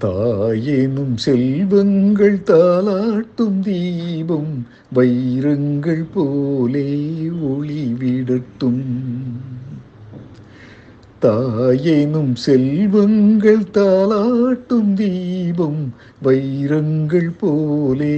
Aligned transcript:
தாயேனும் 0.00 1.14
செல்வங்கள் 1.16 2.38
தாளாட்டும் 2.44 3.58
தீபம் 3.60 4.52
வைரங்கள் 4.94 6.04
போலே 6.14 6.86
ஒளிவிடட்டும் 7.50 8.84
தாயேனும் 11.22 12.32
செல்வங்கள் 12.36 13.64
தாளாட்டும் 13.72 14.92
தீபம் 14.94 15.82
வைரங்கள் 16.22 17.32
போலே 17.38 18.16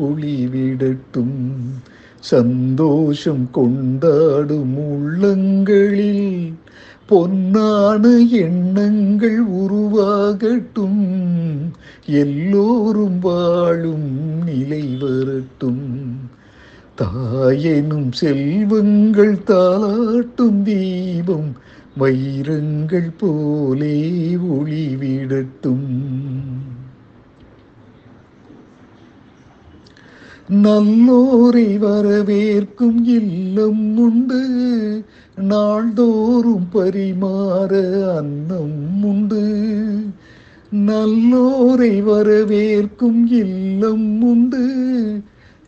ஒளிவிடட்டும் 0.00 1.38
சந்தோஷம் 2.24 3.44
கொண்டாடும் 3.52 4.76
உள்ளங்களில் 4.88 6.30
பொன்னான 7.10 8.30
எண்ணங்கள் 8.30 9.46
உருவாகட்டும். 9.46 11.08
எல்லோரும் 12.06 13.18
வாழும் 13.18 14.44
நிலை 14.44 14.98
வரட்டும். 15.00 16.18
தாயெனும் 16.98 18.12
செல்வங்கள் 18.12 19.34
தாளாட்டும் 19.34 20.62
தீபம். 20.62 21.56
வைரங்கள் 21.96 23.10
போலே 23.18 24.36
ஒளிவிடட்டும். 24.36 26.04
நல்லோரை 30.48 31.78
வரவேற்கும் 31.78 33.04
இல்லம் 33.04 33.98
உண்டு. 33.98 34.44
நாள்தோறும் 35.36 36.68
பரிமாற 36.72 37.72
அன்னம் 38.16 39.04
உண்டு. 39.04 39.64
நல்லோரை 40.70 42.02
வரவேற்கும் 42.02 43.26
இல்லம் 43.28 44.22
உண்டு. 44.22 44.68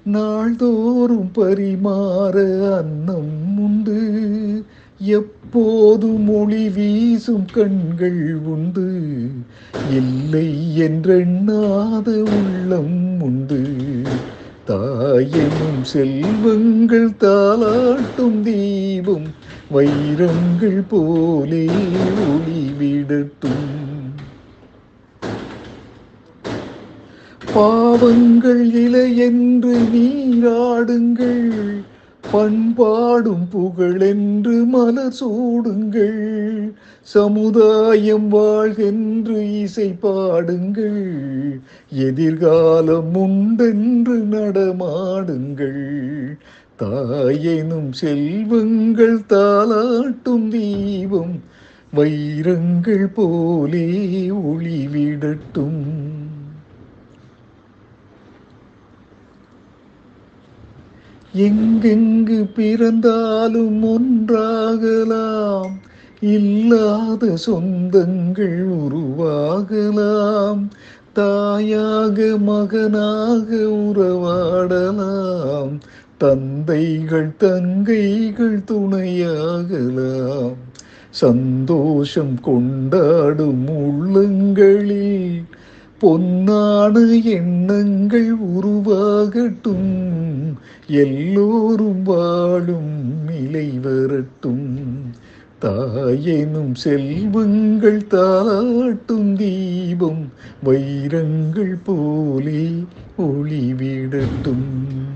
நாள்தோறும் 0.05 1.31
பரிமாற 1.35 2.61
அன்னம் 2.77 3.59
உண்டு. 3.59 4.23
எப்போதும் 4.99 6.23
மொழி 6.23 6.69
வீசும் 6.69 7.45
கண்கள் 7.53 8.39
உண்டு. 8.45 9.13
இல்லை 9.85 10.57
என்றெண்ணாத 10.77 12.21
உள்ளம் 12.21 13.21
உண்டு. 13.21 13.78
தாயெனும் 15.09 15.83
செல்வங்கள் 15.91 17.11
தாளாட்டும் 17.21 18.41
தீபம் 18.45 19.29
வைரங்கள் 19.71 20.81
போலே 20.89 21.67
ஒளிவிடட்டும் 22.25 23.63
பாவங்கள் 27.55 28.65
இலை 28.79 29.09
என்று 29.27 29.75
நீராடுங்கள் 29.93 31.45
பண்பாடும் 32.33 33.49
புகழென்று 33.53 34.67
மலர் 34.67 35.15
சூடுங்கள். 35.21 36.73
சமுதாயம் 37.03 38.33
வாழ்கென்று 38.33 39.61
இசை 39.61 39.95
பாடுங்கள். 40.01 41.61
எதிர்காலம் 41.91 43.15
உண்டென்று 43.15 44.19
நடமாடுங்கள். 44.19 45.87
தாயெனும் 46.79 47.93
செல்வங்கள் 47.93 49.19
தாளாட்டும் 49.19 50.49
தீபம். 50.49 51.43
வைரங்கள் 51.95 53.07
போலே 53.07 54.31
ஒளிவிடட்டும் 54.31 56.08
எங்கெங்கு 61.39 62.55
பிறந்தாலும் 62.55 63.85
ஒன்றாகலாம். 63.85 65.71
இல்லாத 66.21 67.35
சொந்தங்கள் 67.47 68.69
உருவாகலாம். 68.69 70.69
தாயாக 71.13 72.39
மகனாக 72.39 73.57
உறவாடலாம். 73.61 75.79
தந்தைகள் 76.19 77.31
தங்கைகள் 77.41 78.63
துணையாகலாம். 78.69 80.55
சந்தோஷம் 81.11 82.41
கொண்டாடும் 82.41 83.69
உள்ளங்களில் 83.69 85.45
பொன்னான 86.03 87.23
எண்ணங்கள் 87.23 88.35
உருவாகட்டும். 88.39 90.07
எல்லோரும் 90.87 92.03
வாழும் 92.03 93.25
நிலை 93.27 93.79
வரட்டும். 93.79 94.79
தாயெனும் 95.63 96.75
செல்வங்கள் 96.75 98.07
தாட்டும் 98.11 99.37
தீபம். 99.37 100.33
வைரங்கள் 100.65 101.77
போலே 101.85 102.71
ஒளிவிடட்டும். 103.19 105.08